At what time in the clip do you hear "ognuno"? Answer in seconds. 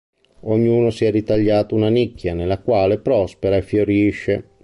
0.45-0.89